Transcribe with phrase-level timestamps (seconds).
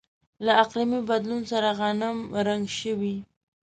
[0.45, 3.15] له اقلیمي بدلون سره غنمرنګ شوي.